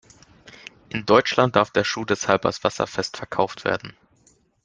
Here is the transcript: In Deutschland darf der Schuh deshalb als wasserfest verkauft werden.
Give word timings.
In 0.89 1.05
Deutschland 1.05 1.55
darf 1.55 1.69
der 1.69 1.83
Schuh 1.83 2.05
deshalb 2.05 2.47
als 2.47 2.63
wasserfest 2.63 3.17
verkauft 3.17 3.65
werden. 3.65 3.95